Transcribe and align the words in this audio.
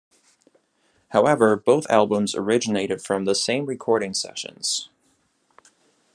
However, 1.09 1.55
both 1.55 1.85
albums 1.87 2.33
originated 2.33 3.03
from 3.03 3.25
the 3.25 3.35
same 3.35 3.67
recording 3.67 4.15
sessions. 4.15 4.89